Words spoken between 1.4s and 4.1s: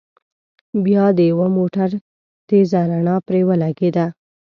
موټر تېزه رڼا پرې ولګېده.